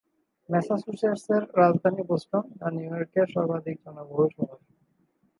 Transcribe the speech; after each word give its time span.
ম্যাসাচুসেটসের 0.49 1.41
রাজধানী 1.59 2.03
বোস্টন, 2.09 2.43
যা 2.59 2.67
নিউ 2.69 2.85
ইংল্যান্ডের 2.85 3.27
সর্বাধিক 3.35 3.77
জনবহুল 3.83 4.27
শহর। 4.35 4.57